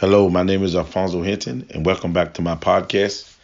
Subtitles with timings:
[0.00, 3.34] Hello, my name is Alfonso Hinton, and welcome back to my podcast.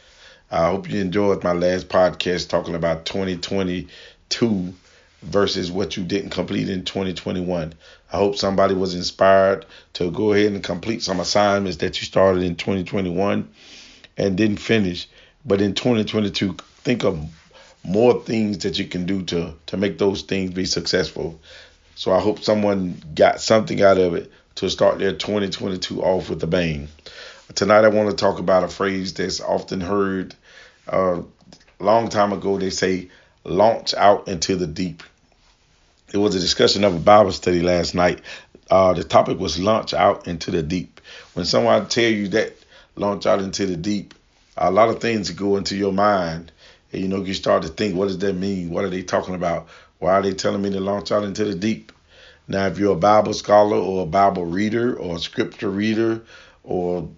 [0.53, 4.75] I hope you enjoyed my last podcast talking about 2022
[5.23, 7.73] versus what you didn't complete in 2021.
[8.13, 12.45] I hope somebody was inspired to go ahead and complete some assignments that you started
[12.45, 13.49] in 2021
[14.17, 15.09] and didn't finish.
[15.45, 17.19] But in 2022, think of
[17.83, 21.41] more things that you can do to to make those things be successful.
[21.97, 26.43] So I hope someone got something out of it to start their 2022 off with
[26.43, 26.89] a bang.
[27.55, 30.35] Tonight, I want to talk about a phrase that's often heard.
[30.89, 31.23] Uh,
[31.81, 33.11] a long time ago, they say,
[33.45, 35.03] launch out into the deep.
[36.13, 38.21] It was a discussion of a Bible study last night.
[38.71, 41.01] Uh, the topic was launch out into the deep.
[41.35, 42.57] When someone tell you that
[42.97, 44.15] launch out into the deep,
[44.57, 46.53] a lot of things go into your mind.
[46.93, 48.71] And, you know, you start to think, what does that mean?
[48.71, 49.69] What are they talking about?
[49.99, 51.93] Why are they telling me to launch out into the deep?
[52.47, 56.23] Now, if you're a Bible scholar or a Bible reader or a scripture reader
[56.63, 57.09] or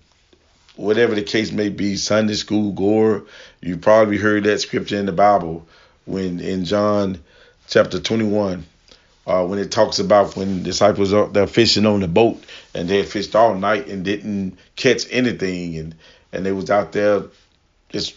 [0.76, 3.24] whatever the case may be, Sunday school goer,
[3.60, 5.66] you probably heard that scripture in the Bible
[6.05, 7.18] when in John
[7.66, 8.64] chapter 21,
[9.27, 12.42] uh, when it talks about when disciples are they're fishing on the boat
[12.74, 15.94] and they fished all night and didn't catch anything and
[16.33, 17.24] and they was out there
[17.88, 18.14] just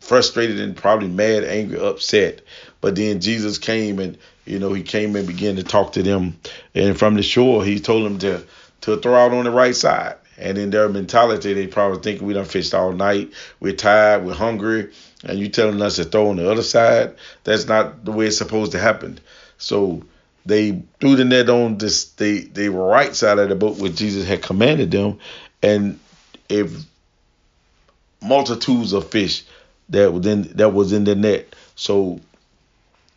[0.00, 2.40] frustrated and probably mad, angry, upset.
[2.80, 6.38] But then Jesus came and you know, he came and began to talk to them.
[6.74, 8.44] And from the shore, he told them to
[8.82, 10.16] to throw out on the right side.
[10.38, 13.32] And in their mentality, they probably think we done fished all night.
[13.60, 14.24] We're tired.
[14.24, 14.92] We're hungry.
[15.24, 17.16] And you telling us to throw on the other side?
[17.42, 19.18] That's not the way it's supposed to happen.
[19.58, 20.04] So
[20.46, 24.26] they threw the net on this they they right side of the boat where Jesus
[24.26, 25.18] had commanded them,
[25.62, 25.98] and
[26.48, 26.72] if
[28.22, 29.44] multitudes of fish
[29.90, 31.54] that was in that was in the net.
[31.74, 32.20] So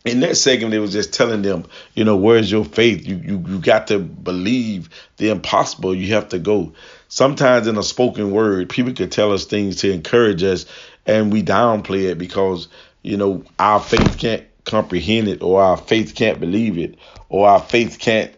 [0.03, 3.05] in that segment, it was just telling them, you know, where's your faith?
[3.05, 5.93] You you you got to believe the impossible.
[5.93, 6.73] You have to go.
[7.07, 10.65] Sometimes in a spoken word, people could tell us things to encourage us,
[11.05, 12.67] and we downplay it because
[13.03, 16.95] you know our faith can't comprehend it, or our faith can't believe it,
[17.29, 18.33] or our faith can't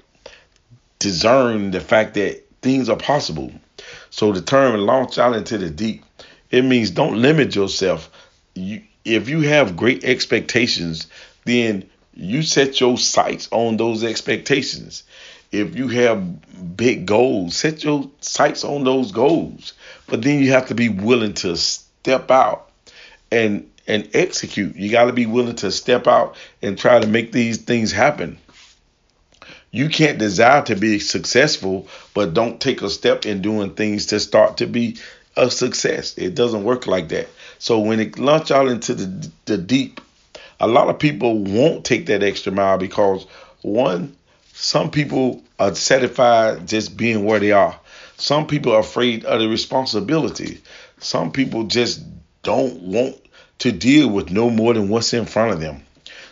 [0.99, 3.51] discern the fact that things are possible.
[4.09, 6.03] So the term launch out into the deep,
[6.51, 8.09] it means don't limit yourself.
[8.53, 11.07] You, if you have great expectations,
[11.45, 15.03] then you set your sights on those expectations.
[15.51, 19.73] If you have big goals, set your sights on those goals.
[20.07, 22.69] But then you have to be willing to step out
[23.31, 24.75] and and execute.
[24.75, 28.37] You got to be willing to step out and try to make these things happen.
[29.71, 34.19] You can't desire to be successful, but don't take a step in doing things to
[34.19, 34.97] start to be
[35.35, 36.17] a success.
[36.17, 37.27] It doesn't work like that.
[37.57, 39.99] So when it launch out into the the deep,
[40.59, 43.25] a lot of people won't take that extra mile because
[43.61, 44.15] one,
[44.53, 47.79] some people are satisfied just being where they are.
[48.17, 50.61] Some people are afraid of the responsibility.
[50.99, 52.03] Some people just
[52.43, 53.17] don't want
[53.59, 55.83] to deal with no more than what's in front of them.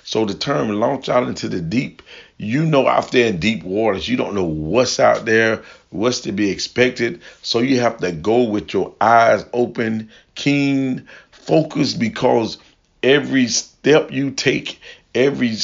[0.03, 2.01] So the term launch out into the deep,
[2.37, 6.31] you know out there in deep waters, you don't know what's out there, what's to
[6.31, 7.21] be expected.
[7.41, 12.57] So you have to go with your eyes open, keen, focused because
[13.03, 13.47] every
[13.81, 14.79] step you take,
[15.15, 15.55] every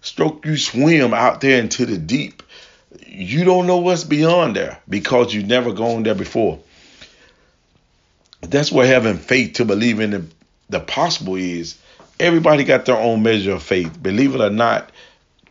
[0.00, 2.42] stroke you swim out there into the deep,
[3.06, 6.58] you don't know what's beyond there because you've never gone there before.
[8.40, 10.24] That's where having faith to believe in the,
[10.70, 11.78] the possible is.
[12.18, 14.02] Everybody got their own measure of faith.
[14.02, 14.90] Believe it or not,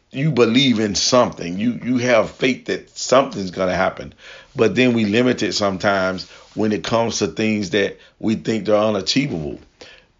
[0.09, 1.59] you believe in something.
[1.59, 4.16] You you have faith that something's gonna happen.
[4.56, 8.75] But then we limit it sometimes when it comes to things that we think they're
[8.75, 9.59] unachievable.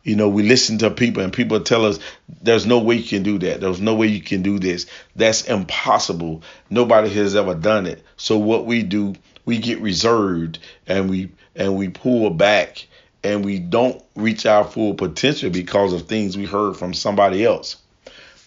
[0.06, 1.98] You know, we listen to people and people tell us
[2.44, 3.60] there's no way you can do that.
[3.60, 4.86] There's no way you can do this.
[5.16, 6.44] That's impossible.
[6.70, 8.04] Nobody has ever done it.
[8.16, 9.16] So what we do,
[9.46, 12.86] we get reserved and we and we pull back
[13.24, 17.78] and we don't reach our full potential because of things we heard from somebody else.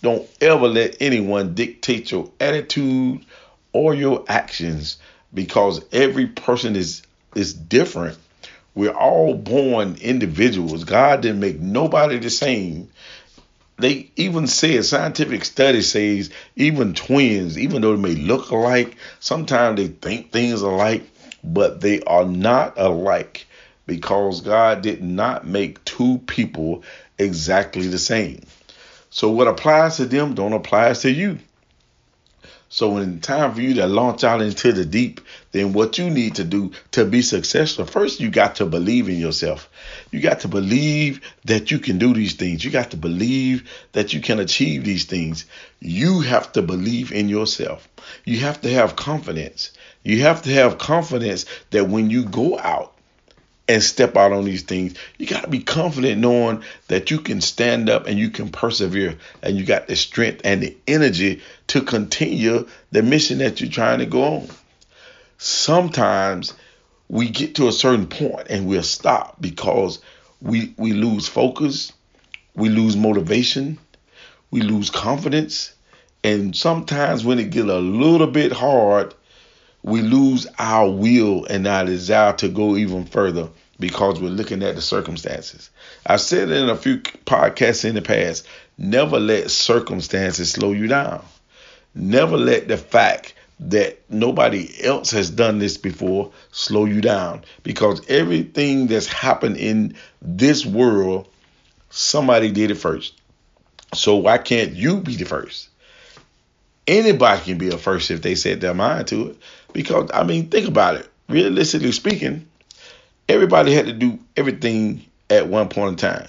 [0.01, 3.25] Don't ever let anyone dictate your attitude
[3.73, 4.99] or your actions
[5.35, 7.03] because every person is
[7.35, 8.17] is different
[8.79, 10.85] we're all born individuals.
[10.85, 12.89] God didn't make nobody the same.
[13.77, 19.79] They even say scientific study says even twins, even though they may look alike, sometimes
[19.79, 21.03] they think things alike,
[21.43, 23.49] but they are not alike
[23.87, 26.85] because God did not make two people
[27.19, 28.43] exactly the same.
[29.11, 31.41] So what applies to them don't apply to you.
[32.71, 35.23] So when time for you to launch out into the deep,
[35.53, 39.17] then what you need to do to be successful, first you got to believe in
[39.19, 39.71] yourself.
[40.11, 42.63] You got to believe that you can do these things.
[42.63, 45.47] You got to believe that you can achieve these things.
[45.81, 47.89] You have to believe in yourself.
[48.27, 49.71] You have to have confidence.
[50.03, 52.98] You have to have confidence that when you go out
[53.69, 57.41] and step out on these things, you got to be confident knowing that you can
[57.41, 61.83] stand up and you can persevere and you got the strength and the energy to
[61.83, 64.49] continue the mission that you're trying to go on.
[65.37, 66.55] Sometimes
[67.09, 70.01] we get to a certain point and we'll stop because
[70.41, 71.93] we we lose focus,
[72.55, 73.79] we lose motivation,
[74.51, 75.75] we lose confidence,
[76.25, 79.15] and sometimes when it gets a little bit hard,
[79.89, 83.49] we lose our will and our desire to go even further
[83.81, 85.71] because we're looking at the circumstances.
[86.07, 88.47] I've said in a few podcasts in the past
[88.77, 91.25] never let circumstances slow you down.
[91.95, 98.09] Never let the fact that nobody else has done this before slow you down because
[98.09, 101.29] everything that's happened in this world,
[101.91, 103.21] somebody did it first.
[103.95, 105.71] So why can't you be the first?
[106.87, 109.37] Anybody can be a first if they set their mind to it.
[109.73, 111.09] Because I mean, think about it.
[111.29, 112.49] Realistically speaking,
[113.29, 116.29] everybody had to do everything at one point in time.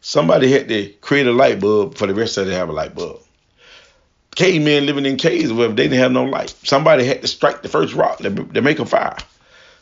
[0.00, 2.72] Somebody had to create a light bulb for the rest of them to have a
[2.72, 3.20] light bulb.
[4.36, 6.54] Cavemen living in caves where they didn't have no light.
[6.62, 8.30] Somebody had to strike the first rock to,
[8.62, 9.16] make a fire.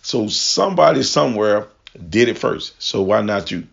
[0.03, 1.67] So somebody somewhere
[2.09, 2.81] did it first.
[2.81, 3.67] So why not you?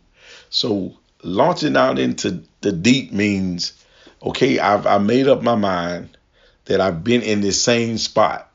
[0.50, 3.74] So launching out into the deep means,
[4.22, 6.18] okay, I've I made up my mind
[6.66, 8.51] that I've been in this same spot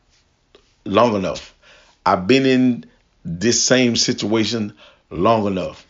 [0.87, 1.55] long enough.
[2.05, 2.85] I've been in
[3.25, 4.73] this same situation
[5.11, 5.87] long enough.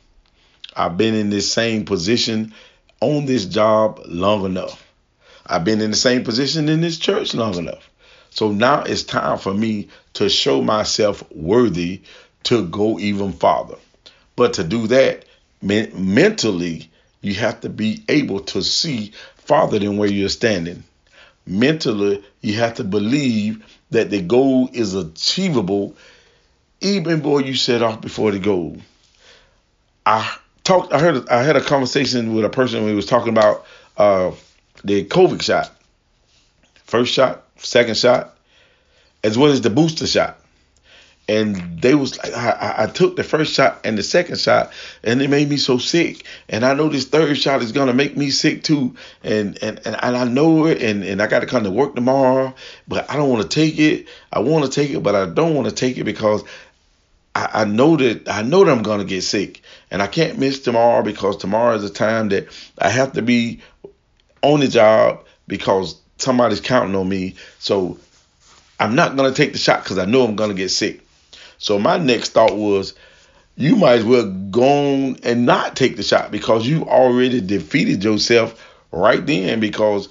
[0.75, 2.53] I've been in this same position
[3.01, 4.83] on this job long enough.
[5.47, 7.89] I've been in the same position in this church long enough.
[8.31, 12.03] So now it's time for me to show myself worthy
[12.45, 13.77] to go even farther.
[14.35, 15.25] But to do that,
[15.63, 16.91] men- mentally,
[17.23, 20.85] you have to be able to see farther than where you're standing.
[21.47, 25.97] Mentally, you have to believe that the goal is achievable
[26.81, 28.77] even boy you set off before the goal.
[30.05, 30.93] I talked.
[30.93, 31.29] I heard.
[31.29, 33.67] I had a conversation with a person who was talking about
[33.97, 34.33] uh,
[34.85, 35.73] the COVID shot,
[36.85, 38.37] first shot, second shot,
[39.25, 40.39] as well as the booster shot.
[41.29, 45.21] And they was like, I, I took the first shot and the second shot, and
[45.21, 46.25] it made me so sick.
[46.49, 48.95] And I know this third shot is gonna make me sick too.
[49.25, 50.81] And and and, and I know it.
[50.81, 52.55] And and I got to come to work tomorrow,
[52.87, 54.07] but I don't want to take it.
[54.33, 56.45] I want to take it, but I don't want to take it because
[57.35, 60.61] I, I know that I know that I'm gonna get sick, and I can't miss
[60.61, 62.49] tomorrow because tomorrow is a time that
[62.79, 63.61] I have to be
[64.43, 67.35] on the job because somebody's counting on me.
[67.59, 67.99] So
[68.81, 71.03] I'm not gonna take the shot because I know I'm gonna get sick.
[71.59, 72.95] So my next thought was,
[73.57, 78.05] you might as well go on and not take the shot because you already defeated
[78.05, 78.63] yourself
[78.93, 79.61] right then.
[79.61, 80.09] Because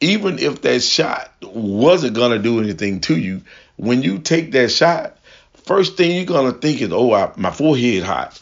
[0.00, 3.42] even if that shot wasn't gonna do anything to you,
[3.76, 5.18] when you take that shot,
[5.64, 8.40] first thing you're gonna think is, oh, I, my forehead hot.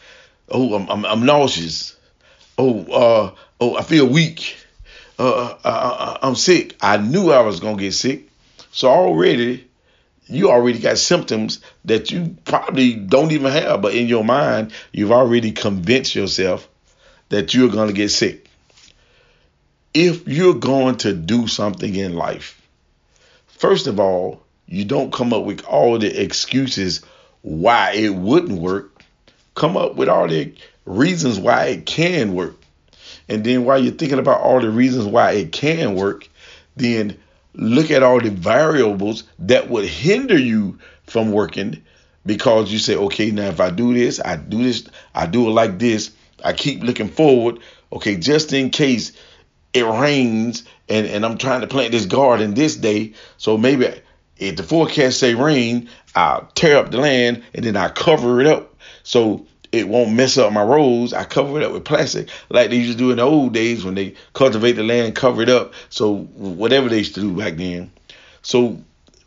[0.48, 1.96] Oh, I'm, I'm, I'm nauseous.
[2.58, 4.56] Oh, uh, oh, I feel weak.
[5.18, 6.76] Uh, uh, uh, I'm sick.
[6.80, 8.28] I knew I was gonna get sick,
[8.72, 9.64] so already
[10.26, 15.12] you already got symptoms that you probably don't even have, but in your mind you've
[15.12, 16.68] already convinced yourself
[17.28, 18.48] that you're gonna get sick.
[19.92, 22.60] If you're going to do something in life,
[23.46, 27.02] first of all, you don't come up with all the excuses
[27.42, 29.02] why it wouldn't work.
[29.54, 30.52] Come up with all the
[30.84, 32.56] reasons why it can work.
[33.28, 36.28] And then while you're thinking about all the reasons why it can work,
[36.76, 37.18] then
[37.54, 41.82] look at all the variables that would hinder you from working
[42.26, 45.52] because you say, okay, now if I do this, I do this, I do it
[45.52, 46.10] like this,
[46.44, 47.60] I keep looking forward,
[47.92, 49.12] okay, just in case
[49.72, 53.92] it rains and, and I'm trying to plant this garden this day, so maybe
[54.38, 58.46] if the forecast say rain, I'll tear up the land and then I cover it
[58.46, 58.74] up.
[59.02, 59.46] So
[59.78, 61.12] it won't mess up my roads.
[61.12, 63.84] I cover it up with plastic like they used to do in the old days
[63.84, 65.74] when they cultivate the land, cover it up.
[65.90, 67.90] So whatever they used to do back then.
[68.42, 68.78] So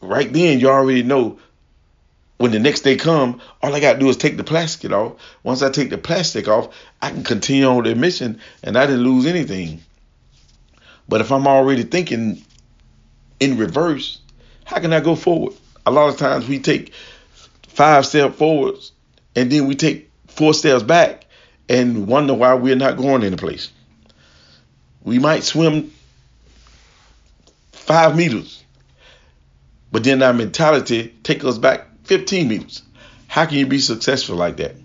[0.01, 1.39] right then you already know
[2.38, 5.13] when the next day come, all I gotta do is take the plastic off.
[5.44, 6.70] Once I take the plastic off,
[7.01, 9.82] I can continue on the mission and I didn't lose anything.
[11.10, 12.44] But if I'm already thinking
[13.39, 14.20] in reverse,
[14.66, 15.54] how can I go forward?
[15.86, 16.94] A lot of times we take
[17.68, 18.92] five steps forwards
[19.36, 20.07] and then we take
[20.38, 21.25] four steps back
[21.70, 23.72] and wonder why we're not going any place.
[25.03, 25.91] We might swim
[27.74, 28.63] five meters
[29.91, 32.84] But then our mentality take us back 15 meters.
[33.27, 34.75] How can you be successful like that?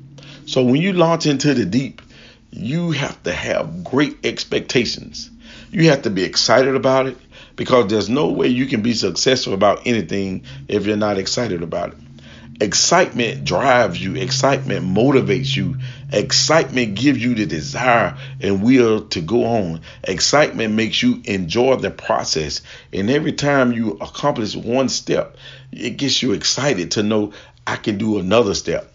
[0.47, 2.02] So when you launch into the deep,
[2.50, 5.30] you have to have great expectations.
[5.71, 7.16] You have to be excited about it
[7.56, 11.92] because there's no way you can be successful about anything if you're not excited about
[11.92, 11.99] it.
[12.62, 15.78] Excitement drives you, excitement motivates you,
[16.12, 19.81] excitement gives you the desire and will to go on.
[20.04, 22.61] Excitement makes you enjoy the process.
[22.92, 25.37] And every time you accomplish one step,
[25.73, 27.33] it gets you excited to know
[27.66, 28.92] I can do another step.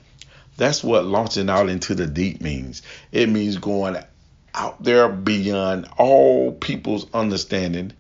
[0.56, 2.84] That's what launching out into the deep means.
[3.12, 3.98] It means going
[4.56, 7.92] out there beyond all people's understanding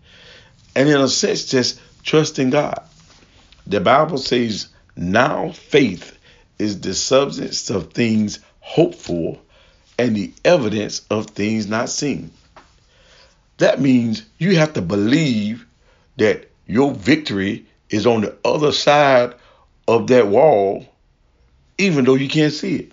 [0.78, 2.82] and in a sense just trusting God.
[3.66, 6.18] The Bible says now faith
[6.60, 9.38] is the substance of things hoped for
[10.00, 12.32] and the evidence of things not seen.
[13.58, 15.66] That means you have to believe
[16.18, 19.34] that your victory is on the other side
[19.88, 20.86] of that wall,
[21.78, 22.92] even though you can't see it.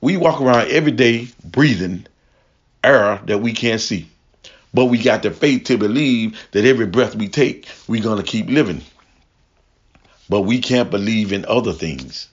[0.00, 2.06] We walk around every day breathing
[2.82, 4.08] air that we can't see.
[4.72, 8.28] But we got the faith to believe that every breath we take, we're going to
[8.28, 8.82] keep living
[10.28, 12.28] but we can't believe in other things.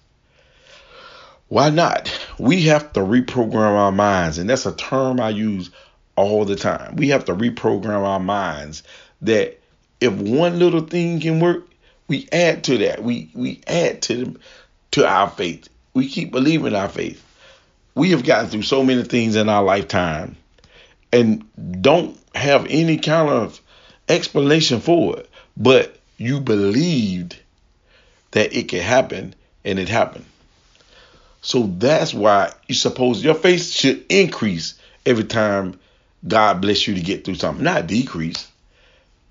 [1.48, 2.10] Why not?
[2.40, 5.70] We have to reprogram our minds, and that's a term I use
[6.16, 6.96] all the time.
[6.96, 8.84] We have to reprogram our minds
[9.22, 9.60] that
[10.00, 11.68] if one little thing can work,
[12.08, 13.04] we add to that.
[13.04, 14.38] We we add to
[14.92, 15.70] to our faith.
[15.94, 17.24] We keep believing our faith.
[17.96, 20.38] We have gotten through so many things in our lifetime
[21.12, 21.46] and
[21.82, 23.62] don't have any kind of
[24.08, 27.38] explanation for it, but you believed
[28.32, 30.26] that it can happen and it happened.
[31.42, 35.80] So that's why you suppose your faith should increase every time
[36.28, 38.48] God bless you to get through something, not decrease.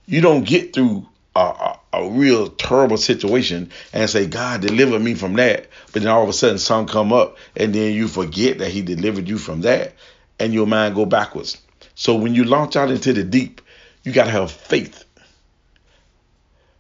[0.06, 5.14] You don't get through a, a, a, real terrible situation and say, God deliver me
[5.14, 5.68] from that.
[5.92, 8.82] But then all of a sudden some come up and then you forget that he
[8.82, 9.94] delivered you from that
[10.40, 11.58] and your mind go backwards.
[11.94, 13.60] So when you launch out into the deep,
[14.02, 15.04] you got to have faith.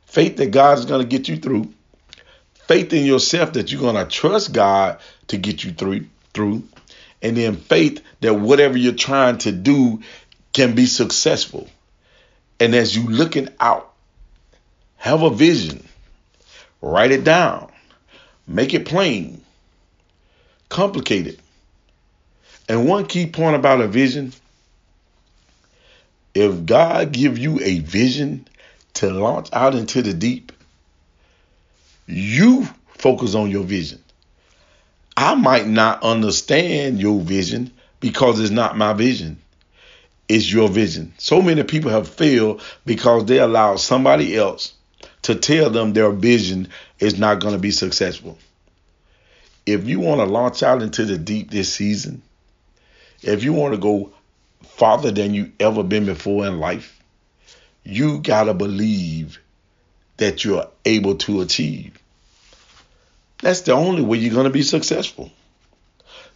[0.06, 1.72] Faith that God is going to get you through
[2.70, 6.62] faith in yourself that you're going to trust God to get you through through
[7.20, 10.00] and then faith that whatever you're trying to do
[10.52, 11.68] can be successful.
[12.60, 13.92] And as you looking out,
[14.98, 15.84] have a vision.
[16.80, 17.72] Write it down.
[18.46, 19.42] Make it plain.
[20.68, 21.40] Complicated.
[22.68, 24.32] And one key point about a vision,
[26.34, 28.46] if God give you a vision
[28.94, 30.52] to launch out into the deep,
[32.10, 34.02] you focus on your vision.
[35.16, 39.40] I might not understand your vision because it's not my vision.
[40.28, 41.12] It's your vision.
[41.18, 44.74] So many people have failed because they allow somebody else
[45.22, 48.38] to tell them their vision is not going to be successful.
[49.66, 52.22] If you want to launch out into the deep this season,
[53.22, 54.12] if you want to go
[54.62, 56.98] farther than you ever been before in life,
[57.84, 59.38] you got to believe
[60.20, 61.98] that you're able to achieve.
[63.42, 65.30] That's the only way you're going to be successful.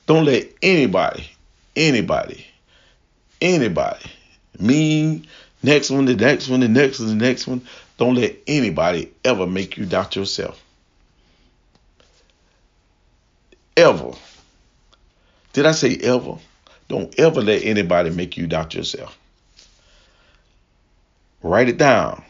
[0.06, 1.30] Don't let anybody,
[1.76, 2.46] anybody,
[3.40, 4.10] anybody,
[4.58, 5.22] me,
[5.62, 7.60] next one, the next one, the next one, the next one,
[7.98, 10.62] don't let anybody ever make you doubt yourself.
[13.76, 14.12] Ever.
[15.52, 16.36] Did I say ever?
[16.88, 19.18] Don't ever let anybody make you doubt yourself.
[21.42, 22.24] Write it down.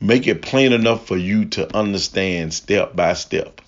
[0.00, 3.60] Make it plain enough for you to understand step by step.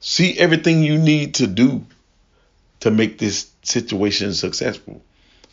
[0.00, 1.84] See everything you need to do
[2.80, 5.02] to make this situation successful,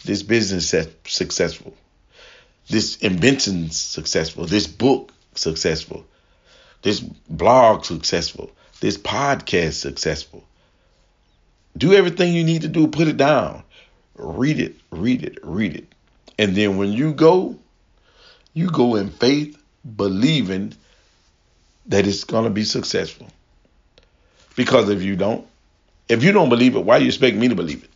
[0.03, 0.74] this business
[1.05, 1.74] successful,
[2.67, 6.05] this invention successful, this book successful,
[6.81, 10.43] this blog successful, this podcast successful.
[11.77, 13.63] Do everything you need to do, put it down.
[14.15, 15.88] Read it, read it, read it.
[16.38, 17.57] And then when you go,
[18.56, 19.62] you go in faith,
[19.96, 20.74] believing
[21.88, 23.28] that it's going to be successful.
[24.56, 25.46] Because if you don't,
[26.10, 27.90] if you don't believe it, why you expect me to believe it?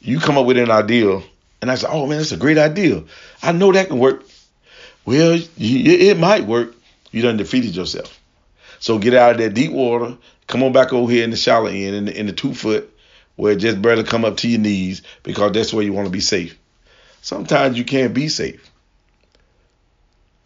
[0.00, 1.22] You come up with an idea,
[1.62, 3.04] and I say, oh man, that's a great idea.
[3.40, 4.24] I know that can work.
[5.06, 6.74] Well, it might work.
[7.12, 8.18] You done defeated yourself.
[8.80, 10.16] So get out of that deep water.
[10.48, 12.92] Come on back over here in the shallow end, in the, in the two foot,
[13.36, 16.12] where it just barely come up to your knees, because that's where you want to
[16.12, 16.58] be safe.
[17.20, 18.71] Sometimes you can't be safe.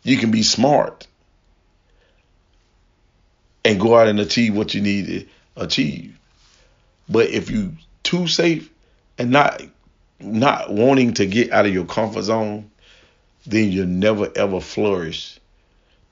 [0.07, 1.07] You can be smart
[3.65, 6.17] and go out and achieve what you need to achieve.
[7.09, 7.73] But if you
[8.05, 8.71] too safe
[9.19, 9.63] and not
[10.21, 12.71] not wanting to get out of your comfort zone,
[13.47, 15.41] then you'll never ever flourish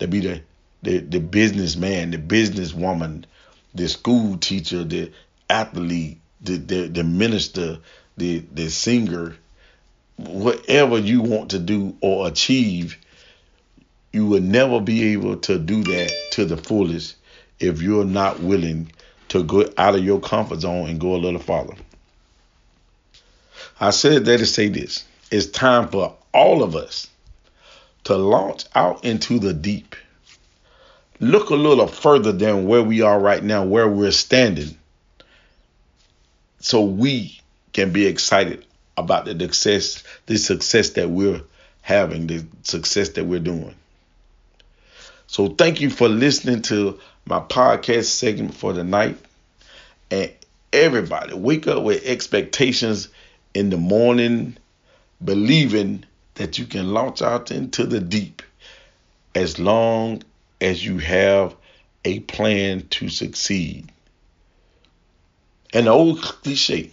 [0.01, 0.43] to be the
[0.83, 3.25] the, the businessman, the businesswoman,
[3.75, 5.13] the school teacher, the
[5.49, 7.79] athlete, the, the, the minister,
[8.17, 9.37] the, the singer,
[10.17, 12.99] whatever you want to do or achieve,
[14.15, 17.17] you will never be able to do that to the fullest
[17.59, 18.91] if you're not willing
[19.29, 21.75] to go out of your comfort zone and go a little farther.
[23.81, 25.05] I said that to say this.
[25.33, 27.09] It's time for all of us
[28.05, 29.97] to launch out into the deep.
[31.19, 34.79] Look a little further than where we are right now, where we're standing,
[36.61, 37.41] so we
[37.73, 38.65] can be excited
[38.97, 41.43] about the success, the success that we're
[41.83, 43.75] having, the success that we're doing.
[45.35, 49.17] So thank you for listening to my podcast segment for the night.
[50.09, 50.33] And
[50.73, 53.09] everybody, wake up with expectations
[53.53, 54.57] in the morning,
[55.25, 58.43] believing that you can launch out into the deep
[59.35, 60.23] as long
[60.61, 61.57] as you have
[62.05, 63.91] a plan to succeed.
[65.73, 66.93] The old cliche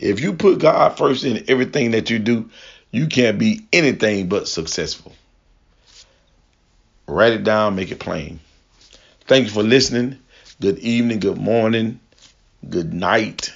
[0.00, 2.50] if you put God first in everything that you do,
[2.90, 5.12] you can't be anything but successful.
[7.06, 8.40] Write it down, make it plain.
[9.26, 10.18] Thank you for listening.
[10.60, 12.00] Good evening, good morning,
[12.68, 13.52] good night,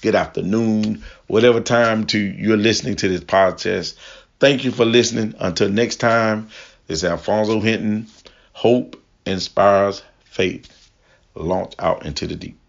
[0.00, 3.96] good afternoon, whatever time to you're listening to this podcast.
[4.40, 5.34] Thank you for listening.
[5.38, 6.48] Until next time,
[6.86, 8.06] this is Alfonso Hinton.
[8.52, 10.90] Hope inspires faith.
[11.34, 12.67] Launch out into the deep.